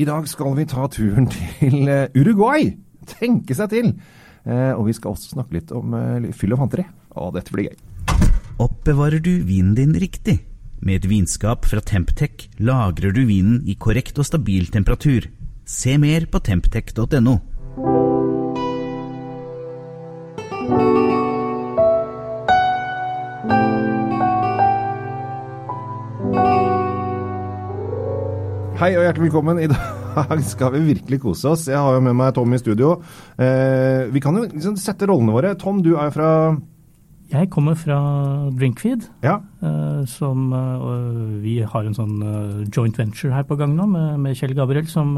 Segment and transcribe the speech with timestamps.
[0.00, 2.70] I dag skal vi ta turen til eh, Uruguay.
[3.10, 3.90] Tenke seg til.
[4.48, 6.86] Eh, og vi skal også snakke litt om eh, fyll og fanteri.
[7.20, 7.74] Og dette blir gøy.
[8.64, 10.38] Oppbevarer du vinen din riktig?
[10.80, 15.28] Med et vinskap fra Temptec lagrer du vinen i korrekt og stabil temperatur.
[15.68, 17.36] Se mer på temptec.no.
[28.80, 29.58] Hei og hjertelig velkommen.
[29.60, 31.66] I dag skal vi virkelig kose oss.
[31.68, 32.94] Jeg har jo med meg Tom i studio.
[33.36, 35.50] Eh, vi kan jo liksom sette rollene våre.
[35.60, 36.30] Tom, du er jo fra
[37.30, 37.96] Jeg kommer fra
[38.58, 39.36] Drinkfeed, Ja.
[39.62, 44.18] eh, som eh, Vi har en sånn eh, joint venture her på gang nå med,
[44.18, 45.12] med Kjell Gabriel, som,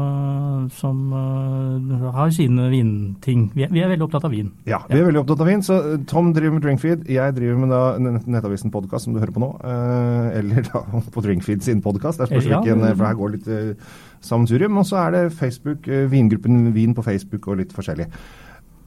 [0.77, 0.99] som
[2.13, 3.47] har sine vinting.
[3.55, 4.51] Vi vi er veldig opptatt av vin.
[4.69, 4.83] ja.
[4.89, 5.63] Vi er veldig opptatt av vin.
[5.65, 7.07] Så Tom driver med Drinkfeed.
[7.09, 9.51] Jeg driver med da Nettavisen podkast, som du hører på nå.
[10.37, 10.83] Eller da
[11.15, 12.21] på Drinkfeed sin podkast.
[12.21, 12.61] Ja.
[12.61, 13.49] for her går litt
[14.21, 14.77] sammensurium.
[14.77, 18.07] Og så er det Facebook, vingruppen Vin på Facebook og litt forskjellig.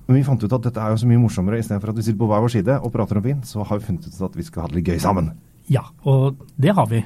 [0.07, 1.59] Men vi fant ut at dette er jo så mye morsommere.
[1.63, 3.89] Istedenfor at vi sitter på hver vår side og prater om vin, så har vi
[3.89, 5.33] funnet ut at vi skal ha det litt gøy sammen.
[5.73, 7.03] Ja, og det har vi.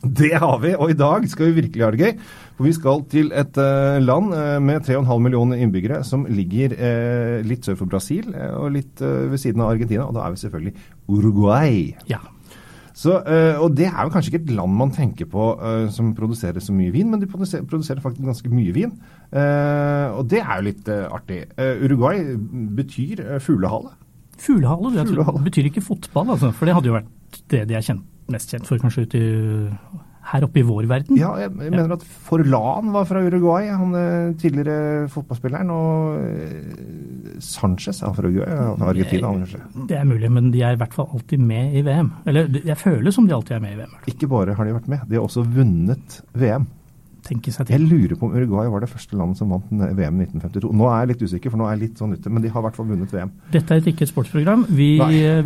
[0.00, 2.12] Det har vi, og i dag skal vi virkelig ha det gøy.
[2.56, 7.38] For vi skal til et uh, land uh, med 3,5 millioner innbyggere som ligger uh,
[7.46, 10.08] litt sør for Brasil og litt ved siden av Argentina.
[10.08, 10.74] Og da er vi selvfølgelig
[11.10, 11.82] Uruguay.
[12.10, 12.22] Ja.
[13.00, 16.10] Så, eh, og det er jo kanskje ikke et land man tenker på eh, som
[16.16, 18.92] produserer så mye vin, men de produserer, produserer faktisk ganske mye vin.
[19.32, 21.40] Eh, og det er jo litt artig.
[21.56, 22.20] Uruguay
[22.76, 23.94] betyr eh, fuglehale.
[24.40, 25.42] Fuglehale det Fuglehale.
[25.48, 28.68] betyr ikke fotball, altså, for det hadde jo vært det de er kjent, mest kjent
[28.68, 29.32] for, kanskje ute i,
[30.30, 31.18] her oppe i vår verden.
[31.18, 35.70] Ja, jeg mener at Forlan var fra Uruguay, han eh, tidligere fotballspilleren.
[35.74, 39.62] Og eh, Sanchez er fra Uruguay, han er Argentina, kanskje.
[39.90, 42.12] Det er mulig, men de er i hvert fall alltid med i VM.
[42.30, 43.96] Eller jeg føler som de alltid er med i VM.
[44.12, 46.68] Ikke bare har de vært med, de har også vunnet VM.
[47.26, 47.76] Tenke seg til.
[47.76, 50.72] Jeg lurer på om Uruguay var det første landet som vant VM i 1952.
[50.80, 52.62] Nå er jeg litt usikker, for nå er jeg litt sånn ute, men de har
[52.62, 53.32] i hvert fall vunnet VM.
[53.54, 54.66] Dette er ikke et sportsprogram.
[54.70, 54.90] Vi,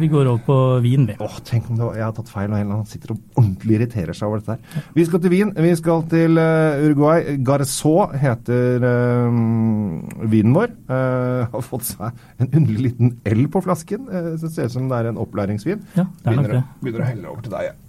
[0.01, 1.19] vi går over på vin, vi.
[1.23, 3.41] Åh, tenk om det var, jeg har tatt feil, og en eller annen sitter og
[3.41, 4.89] ordentlig irriterer seg over dette her.
[4.95, 5.53] Vi skal til Wien.
[5.67, 7.39] Vi skal til uh, Uruguay.
[7.47, 10.75] Garçon heter uh, vinen vår.
[10.91, 14.09] Uh, har fått seg en underlig liten L på flasken.
[14.11, 15.83] Uh, så ser ut som det er en opplæringsvin.
[15.97, 16.63] Ja, det er nok det.
[16.83, 17.81] begynner å helle over til deg, jeg.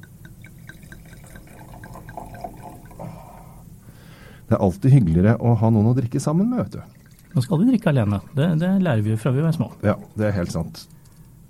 [4.45, 7.11] Det er alltid hyggeligere å ha noen å drikke sammen med, vet du.
[7.35, 8.21] Nå skal vi drikke alene.
[8.35, 9.71] Det, det lærer vi jo fra vi var små.
[9.83, 10.85] Ja, det er helt sant.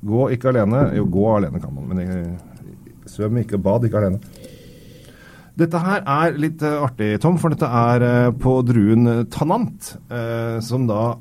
[0.05, 0.87] Gå ikke alene.
[0.97, 2.37] Jo, gå alene kan man, men
[3.09, 4.21] svøm ikke, bad ikke alene.
[5.55, 10.57] Dette her er litt eh, artig, Tom, for dette er eh, på druen Tanant, eh,
[10.65, 11.15] som da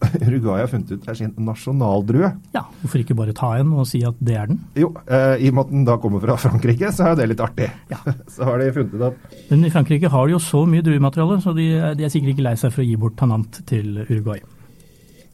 [0.26, 2.30] Uruguay har funnet ut er sin nasjonaldrue.
[2.54, 4.60] Ja, hvorfor ikke bare ta en og si at det er den?
[4.80, 7.28] Jo, eh, i og med at den da kommer fra Frankrike, så er jo det
[7.34, 7.68] litt artig.
[7.92, 7.98] Ja.
[8.34, 11.40] Så har de funnet ut at Men i Frankrike har de jo så mye druemateriale,
[11.44, 11.68] så de,
[11.98, 14.40] de er sikkert ikke lei seg for å gi bort Tanant til Uruguay.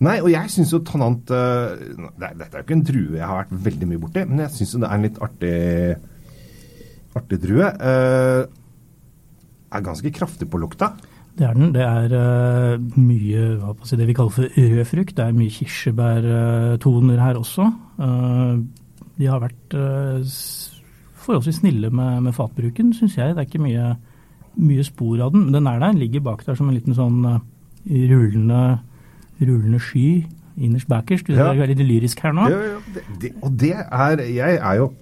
[0.04, 3.24] Nei, og jeg syns jo Tanant det er- Dette er jo ikke en drue jeg
[3.30, 5.54] har vært veldig mye borti, men jeg syns jo det er en litt artig,
[7.16, 7.70] artig drue.
[7.70, 8.42] Eh,
[9.76, 10.90] er ganske kraftig på lukta.
[11.36, 11.72] Det er den.
[11.74, 15.16] Det er uh, mye si, det vi kaller for rød frukt.
[15.18, 17.66] Det er mye kirsebærtoner her også.
[18.00, 18.62] Uh,
[19.18, 20.24] de har vært uh,
[21.26, 23.34] forholdsvis snille med, med fatbruken, syns jeg.
[23.36, 23.90] Det er ikke mye,
[24.56, 25.44] mye spor av den.
[25.48, 27.20] Men den er der, Den ligger bak der som en liten sånn
[27.86, 28.62] rullende,
[29.40, 30.24] rullende sky
[30.56, 31.26] innerst bakerst.
[31.28, 31.52] Du Ja.
[31.52, 32.48] er veldig lyrisk her nå.
[32.48, 34.92] Ja, ja, det, det, og det er Jeg er jo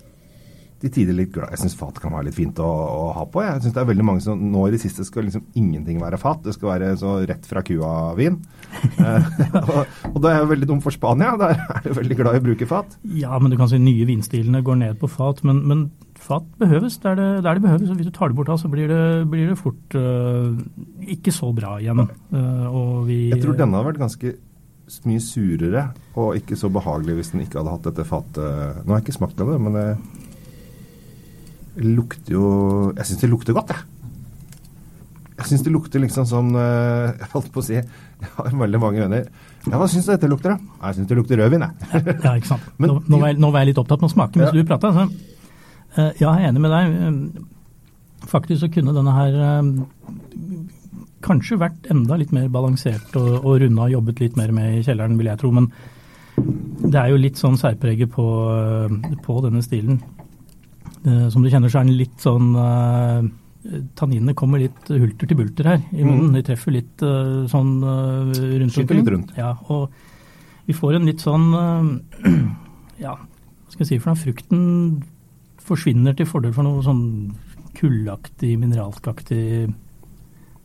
[0.85, 1.53] til tider litt glad.
[1.55, 3.43] Jeg syns fat kan være litt fint å, å ha på.
[3.45, 6.21] Jeg synes det er veldig mange som nå i det siste skal liksom ingenting være
[6.21, 6.43] fat.
[6.45, 8.41] Det skal være så rett fra kua-vin.
[9.05, 11.35] Eh, og, og da er jeg veldig dum for Spania.
[11.39, 12.97] Der er jeg veldig glad i å bruke fat.
[13.17, 15.85] Ja, men du kan si nye vinstilene går ned på fat, men, men
[16.21, 17.93] fat behøves der det, der det behøves.
[17.93, 20.57] og Hvis du tar det bort da, så blir det, blir det fort uh,
[21.17, 22.03] ikke så bra igjen.
[22.33, 24.35] Uh, og vi, Jeg tror denne hadde vært ganske
[25.09, 25.87] mye surere
[26.21, 28.83] og ikke så behagelig hvis den ikke hadde hatt dette fatet.
[28.83, 29.89] Nå har jeg ikke smakt av det, men det
[31.77, 33.83] lukter jo Jeg syns det lukter godt, jeg.
[35.35, 37.89] Jeg syns det lukter liksom sånn eh, Jeg holdt på å si Jeg
[38.37, 39.25] har veldig mange venner.
[39.67, 40.87] Ja, hva syns du dette lukter, da?
[40.89, 42.05] Jeg syns det lukter rødvin, jeg.
[42.23, 42.69] Ja, ikke sant.
[42.79, 44.61] Men- nå, nå, var jeg, nå var jeg litt opptatt med å smake mens Ja.
[44.63, 44.93] du prata.
[45.99, 46.95] Øh, ja, jeg er enig med deg.
[47.09, 47.51] Øh,
[48.25, 49.35] Faktisk så kunne denne her
[51.25, 54.83] kanskje vært enda litt mer balansert og, og runda og jobbet litt mer med i
[54.87, 55.51] kjelleren, vil jeg tro.
[55.57, 55.69] Men
[56.91, 58.25] det er jo litt sånn særpreget på,
[59.25, 60.01] på denne stilen.
[61.05, 63.27] Eh, Som du kjenner, så er den litt sånn eh,
[63.97, 66.35] Tanninene kommer litt hulter til bulter her i munnen.
[66.37, 69.33] De treffer litt eh, sånn rundt Skyter litt rundt.
[69.41, 69.89] Ja, og
[70.69, 71.47] vi får en litt sånn
[73.05, 74.21] Ja, hva skal jeg si for noe?
[74.21, 74.67] Frukten
[75.65, 77.05] forsvinner til fordel for noe sånn
[77.75, 79.73] kullaktig, mineralskaktig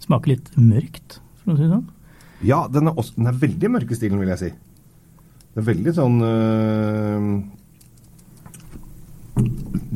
[0.03, 1.87] Smaker litt mørkt, for å si det sånn.
[2.47, 4.51] Ja, den er, også, den er veldig mørk i stilen, vil jeg si.
[5.49, 7.25] Det er veldig sånn øh,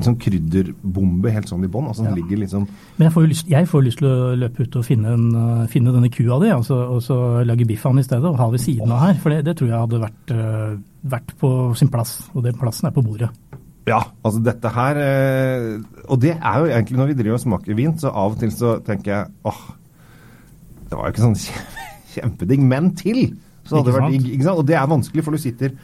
[0.02, 1.86] Sånn krydderbombe helt sånn i bånn.
[1.92, 2.16] Altså, Ja.
[2.16, 2.68] ligger liksom
[2.98, 5.36] Men jeg får, jo lyst, jeg får lyst til å løpe ut og finne, en,
[5.36, 8.38] uh, finne denne kua di, altså, og så lage biff av den i stedet, og
[8.38, 9.14] ha ved siden av her.
[9.22, 12.88] For det, det tror jeg hadde vært, uh, vært på sin plass, og den plassen
[12.88, 13.30] er på bordet.
[13.86, 17.76] Ja, altså dette her eh, Og det er jo egentlig når vi driver og smaker
[17.76, 19.60] vin, så av og til så tenker jeg åh,
[20.88, 21.82] det var jo ikke sånn kjempeding
[22.14, 23.20] kjempedigg, men til!
[23.66, 24.16] Så hadde det vært.
[24.20, 24.60] Ikke sant?
[24.60, 25.76] Og det er vanskelig, for du sitter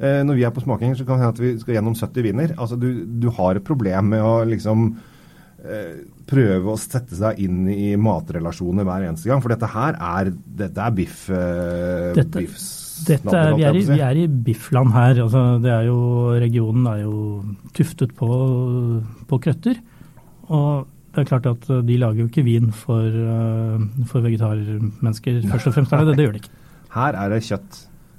[0.00, 2.22] eh, Når vi er på smaking, så kan det hende at vi skal gjennom 70
[2.26, 2.54] viner.
[2.58, 2.88] Altså du,
[3.22, 4.88] du har et problem med å liksom
[5.64, 5.94] eh,
[6.28, 9.40] prøve å sette seg inn i matrelasjoner hver eneste gang.
[9.44, 11.24] For dette her er Dette er biff...
[11.30, 15.20] Eh, Dette- biffs- Dette er, vi, er i, vi er i biffland her.
[15.22, 15.98] Altså, det er jo,
[16.42, 17.44] regionen er jo
[17.76, 18.26] tuftet på,
[19.30, 19.78] på krøtter.
[20.50, 23.78] Og det er klart at de lager jo ikke vin for, uh,
[24.10, 25.94] for vegetarmennesker, først og fremst.
[25.94, 26.52] Det, det, det gjør de ikke.
[26.96, 27.78] Her er det kjøtt.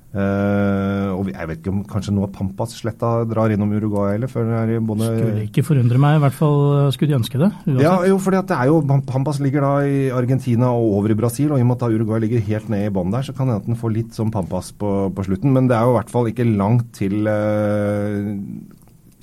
[0.10, 4.56] Eh, og jeg vet ikke om kanskje nå Pampas-sletta drar innom Uruguay eller før den
[4.58, 5.06] er i bonde...
[5.06, 7.52] Skulle ikke forundre meg, i hvert fall uh, skulle de ønske det.
[7.68, 7.84] uansett.
[7.86, 11.54] Ja, jo, fordi det er jo Pampas ligger da i Argentina og over i Brasil,
[11.54, 13.52] og i og med at da Uruguay ligger helt ned i bånn der, så kan
[13.52, 15.54] det hende den får litt sånn Pampas på, på slutten.
[15.54, 18.34] Men det er jo i hvert fall ikke langt til uh,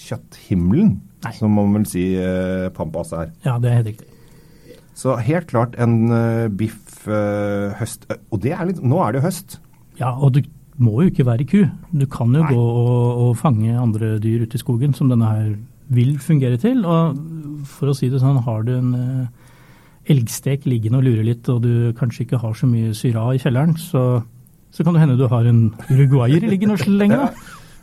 [0.07, 1.35] kjøtthimmelen, Nei.
[1.35, 3.35] som man vil si uh, Pampas er.
[3.49, 4.13] Ja, det er helt riktig.
[4.97, 8.07] Så helt klart en eh, biff eh, høst...
[8.33, 9.59] Og det er litt Nå er det jo høst.
[10.01, 10.41] Ja, og du
[10.83, 11.63] må jo ikke være ku.
[11.93, 12.53] Du kan jo Nei.
[12.53, 15.51] gå og, og fange andre dyr ute i skogen, som denne her
[15.97, 16.85] vil fungere til.
[16.85, 17.19] Og
[17.71, 19.53] for å si det sånn, har du en eh,
[20.13, 23.77] elgstek liggende og lurer litt, og du kanskje ikke har så mye syra i kjelleren,
[23.81, 24.07] så,
[24.71, 27.23] så kan det hende du har en uruguayer liggende og slenge.
[27.25, 27.31] da.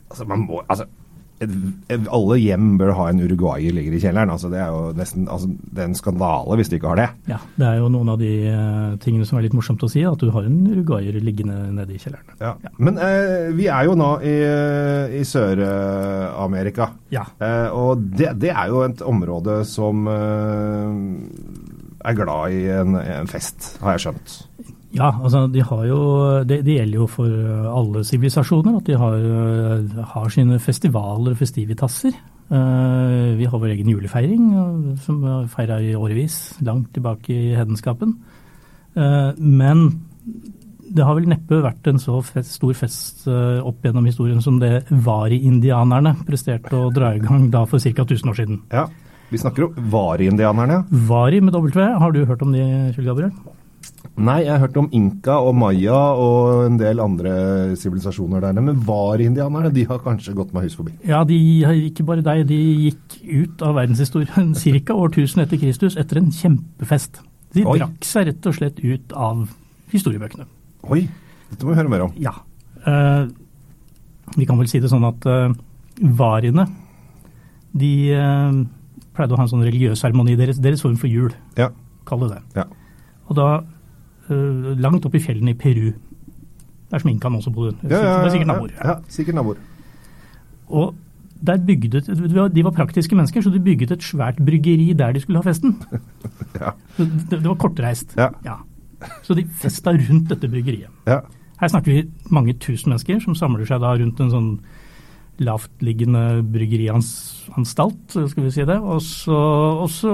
[0.09, 0.85] Altså, man må, altså,
[2.17, 4.31] alle hjem bør ha en uruguayer ligger i kjelleren.
[4.33, 7.07] Altså, det er jo nesten altså, det er en skandale hvis du ikke har det.
[7.31, 10.03] Ja, det er jo noen av de eh, tingene som er litt morsomt å si,
[10.07, 12.37] at du har en uruguayer liggende nede i kjelleren.
[12.41, 12.53] Ja.
[12.77, 14.35] Men eh, vi er jo nå i,
[15.19, 16.91] i Sør-Amerika.
[17.13, 17.27] Ja.
[17.39, 20.89] Eh, og det, det er jo et område som eh,
[22.03, 24.39] er glad i en, en fest, har jeg skjønt.
[24.93, 25.99] Ja, altså de har jo,
[26.45, 27.25] det, det gjelder jo for
[27.73, 32.13] alle sivilisasjoner at de har, øh, har sine festivaler og festivitasser.
[32.53, 34.51] Eh, vi har vår egen julefeiring,
[35.01, 38.19] som vi feira i årevis, langt tilbake i hedenskapen.
[38.93, 39.81] Eh, men
[40.93, 44.83] det har vel neppe vært en så fest, stor fest opp gjennom historien som det
[44.91, 48.05] vari-indianerne presterte å dra i gang da for ca.
[48.05, 48.61] 1000 år siden.
[48.69, 48.85] Ja,
[49.33, 50.83] Vi snakker om vari-indianerne.
[51.09, 52.61] Vari med W, har du hørt om de,
[52.93, 53.31] Kjell Gabriel?
[54.13, 57.31] Nei, jeg har hørt om inka og maya og en del andre
[57.79, 58.59] sivilisasjoner der.
[58.61, 60.93] Men var-indianerne de har kanskje gått meg hus forbi.
[61.09, 61.37] Ja, de,
[61.89, 62.59] ikke bare deg, de
[62.89, 63.15] gikk
[63.47, 64.53] ut av verdenshistorien
[64.85, 64.93] ca.
[64.93, 67.21] årtusen etter Kristus etter en kjempefest.
[67.57, 67.79] De Oi.
[67.81, 69.47] drakk seg rett og slett ut av
[69.93, 70.45] historiebøkene.
[70.93, 71.07] Oi,
[71.49, 72.13] dette må vi høre mer om.
[72.21, 72.35] Ja.
[72.85, 73.25] eh,
[74.37, 75.51] vi kan vel si det sånn at eh,
[76.01, 76.67] variene
[77.73, 78.61] de eh,
[79.13, 81.71] pleide å ha en sånn religiøs seremoni, deres, deres form for jul, Ja,
[82.09, 82.41] kall det det.
[82.61, 82.69] ja.
[83.33, 83.47] Og da
[84.29, 85.89] eh, langt opp i fjellene i Peru.
[85.93, 87.73] Det er som inkaen også bodde.
[87.89, 88.73] Ja, ja, det er sikkert ja, naboer.
[88.77, 89.61] Ja, sikkert naboer.
[90.69, 90.93] Og
[91.43, 91.99] der bygde,
[92.53, 95.73] de var- praktiske mennesker, så de bygget et svært bryggeri der de skulle ha festen.
[96.61, 96.69] Ja.
[96.95, 98.13] Det, det var kortreist.
[98.15, 98.29] Ja.
[99.25, 100.87] Så de festa rundt dette bryggeriet.
[101.09, 101.17] Ja.
[101.59, 104.51] Her snakker vi mange tusen mennesker som samler seg da rundt en sånn
[105.43, 108.77] lavtliggende bryggerianstalt, skal vi si det.
[108.79, 109.33] Og så,
[109.81, 110.13] og så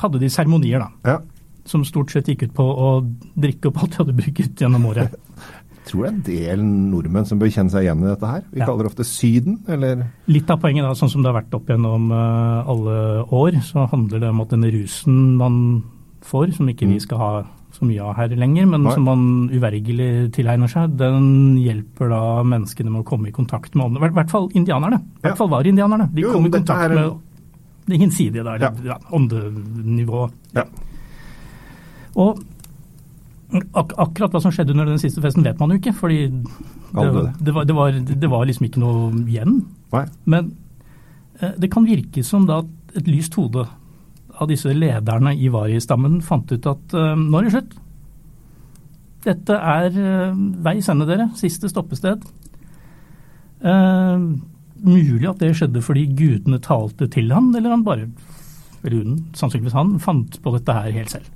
[0.00, 1.16] hadde de seremonier, da.
[1.16, 1.18] ja.
[1.64, 2.88] Som stort sett gikk ut på å
[3.40, 5.14] drikke opp alt de hadde brukt gjennom året.
[5.88, 8.42] Tror det er en del nordmenn som bør kjenne seg igjen i dette her.
[8.52, 8.66] Vi Ja.
[8.66, 11.66] kaller det ofte Syden, eller Litt av poenget, da, sånn som det har vært opp
[11.68, 15.82] gjennom eh, alle år, så handler det om at denne rusen man
[16.24, 17.32] får, som ikke vi skal ha
[17.74, 18.84] så mye av her lenger, men Mm.
[18.84, 18.94] Nei.
[18.94, 23.84] som man uvergelig tilegner seg, den hjelper da menneskene med å komme i kontakt med
[23.90, 24.08] åndene.
[24.08, 25.00] I hvert fall indianerne.
[25.20, 26.08] I hvert fall var indianerne.
[26.14, 27.20] De Jo, kom i kontakt er med
[27.88, 28.70] det hinsidige, eller Ja.
[28.84, 30.30] ja, åndenivå.
[30.54, 30.64] Ja.
[32.20, 32.42] Og
[33.74, 37.04] ak akkurat hva som skjedde under den siste festen, vet man jo ikke, fordi det,
[37.40, 37.54] det.
[37.54, 39.60] var, det, var, det var liksom ikke noe igjen.
[39.94, 40.04] Nei.
[40.30, 40.52] Men
[41.40, 42.62] eh, det kan virke som da
[42.94, 43.66] et lyst hode
[44.34, 47.76] av disse lederne i Vari-stammen fant ut at eh, nå er det slutt.
[49.24, 51.30] Dette er eh, veis ende, dere.
[51.38, 52.26] Siste stoppested.
[53.64, 54.26] Eh,
[54.84, 58.10] mulig at det skjedde fordi gudene talte til han, eller han bare
[58.84, 61.30] eller hun, sannsynligvis han, fant på dette her helt selv.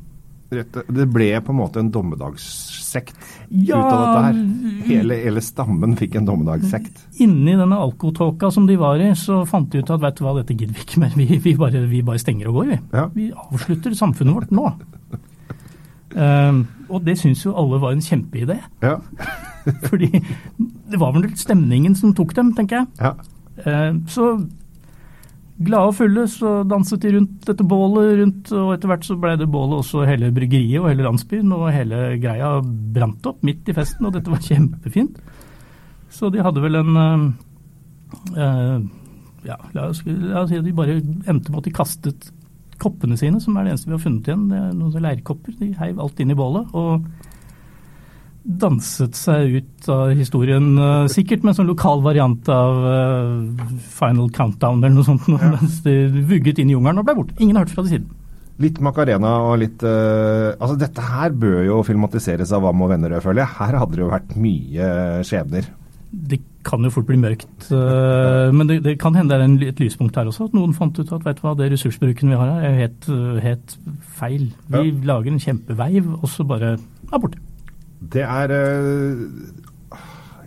[0.48, 3.18] Det ble på en måte en dommedagssekt
[3.50, 4.38] Ja, ut av dette her.
[4.86, 7.02] Hele, hele stammen fikk en dommedagssekt.
[7.20, 10.32] Inni denne alkotåka som de var i, så fant de ut at vet du hva,
[10.38, 11.12] dette gidder vi ikke mer.
[11.18, 12.78] Vi, vi, bare, vi bare stenger og går, vi.
[12.96, 13.04] Ja.
[13.12, 14.70] Vi avslutter samfunnet vårt nå.
[16.16, 18.56] Eh, og det syns jo alle var en kjempeidé.
[18.84, 18.96] Ja.
[19.90, 22.94] Fordi det var vel stemningen som tok dem, tenker jeg.
[23.04, 23.16] ja.
[23.58, 24.36] Uh, så
[25.58, 29.34] glade og fulle så danset de rundt dette bålet, rundt, og etter hvert så ble
[29.40, 32.52] det bålet også hele bryggeriet og hele landsbyen, og hele greia
[32.94, 35.18] brant opp midt i festen, og dette var kjempefint.
[36.14, 37.02] Så de hadde vel en
[38.38, 38.78] eh,
[39.46, 42.30] Ja, la oss, la oss si at de bare endte med at de kastet
[42.78, 44.46] koppene sine, som er det eneste vi har funnet igjen.
[44.50, 45.54] Det er noen leirkopper.
[45.58, 46.70] De heiv alt inn i bålet.
[46.78, 47.06] og
[48.44, 53.66] danset seg ut av historien, eh, sikkert med en sånn lokal variant av eh,
[53.98, 55.96] Final Countdown eller noe sånt, mens de
[56.30, 57.36] vugget inn i jungelen og ble borte.
[57.42, 58.08] Ingen har hørt fra det siden.
[58.58, 63.22] Litt Macarena og litt uh, Altså, dette her bør jo filmatiseres av Vam og Vennerød,
[63.22, 63.52] føler jeg.
[63.60, 64.88] Her hadde det jo vært mye
[65.28, 65.68] skjebner.
[66.10, 69.54] Det kan jo fort bli mørkt, Uh, men det, det kan hende det er en,
[69.62, 70.48] et lyspunkt her også.
[70.48, 73.06] At noen fant ut at vet du hva, det ressursbruken vi har her er helt,
[73.44, 73.76] helt
[74.18, 74.48] feil.
[74.72, 74.98] Vi Ja.
[75.12, 77.38] lager en kjempeveiv, og så bare er borte.
[77.98, 79.98] Det er uh,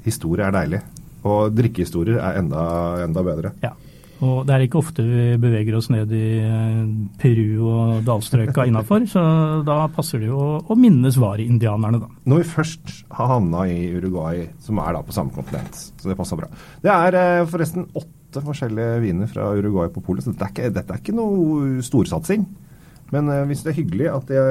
[0.06, 0.82] Historie er deilig.
[1.28, 2.66] Og drikkehistorier er enda,
[3.04, 3.54] enda bedre.
[3.62, 3.76] Ja.
[4.22, 6.82] Og det er ikke ofte vi beveger oss ned i eh,
[7.18, 9.24] Peru og dalstrøka innafor, så
[9.66, 12.10] da passer det jo å, minnes vari-indianerne, da.
[12.30, 16.18] Når vi først har havna i Uruguay, som er da på samme kontinent, så det
[16.20, 16.52] passer bra.
[16.86, 20.74] Det er eh, forresten åtte forskjellige viner fra Uruguay på polet, så dette er ikke,
[20.78, 22.46] dette er ikke noe storsatsing.
[23.12, 24.44] Men hvis det er hyggelig at de,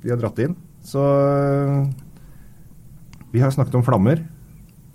[0.00, 0.54] de har dratt inn,
[0.86, 1.90] så eh,
[3.32, 4.24] Vi har snakket om flammer,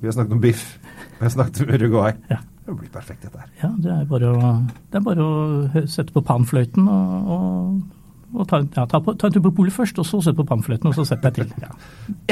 [0.01, 0.80] vi har snakket om biff,
[1.20, 2.13] vi har snakket om Uruguay.
[2.34, 2.42] Ja.
[2.65, 3.50] Det blir perfekt, dette her.
[3.62, 4.48] Ja, det er bare å,
[4.89, 9.30] det er bare å sette på panfløyten og, og, og ta, ja, ta, på, ta
[9.30, 11.51] en tur på polet først, og så sette på panfløyten, og så sett deg til.
[11.62, 11.70] Ja.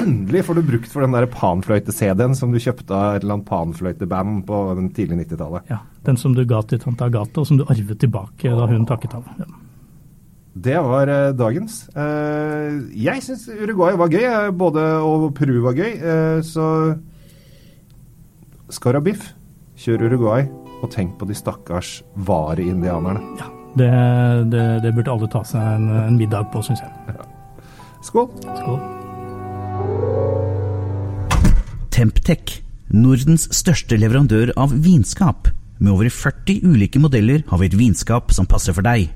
[0.02, 3.52] Endelig får du brukt for den der panfløyte-CD-en som du kjøpte av et eller annet
[3.52, 5.70] panfløyteband på den tidlige 90-tallet.
[5.70, 8.90] Ja, Den som du ga til tante Agathe, og som du arvet tilbake da hun
[8.90, 9.30] takket av.
[9.38, 9.52] Ja.
[10.54, 11.88] Det var eh, dagens.
[11.98, 15.96] Eh, jeg syns Uruguay var gøy, eh, både og Peru var gøy.
[15.98, 16.68] eh, så
[18.70, 19.32] Skarabiff,
[19.78, 20.46] kjør Uruguay,
[20.84, 23.22] og tenk på de stakkars vare-indianerne.
[23.42, 23.90] Ja, det,
[24.54, 27.18] det, det burde alle ta seg en, en middag på, syns jeg.
[28.04, 28.30] Skål!
[28.62, 28.80] Skål.
[31.94, 32.60] Temptec,
[32.94, 35.50] Nordens største leverandør av vinskap.
[35.80, 39.10] Med over 40 ulike modeller har vi et vinskap som passer for deg.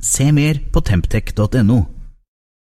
[0.00, 1.99] Se mer på temptec.no.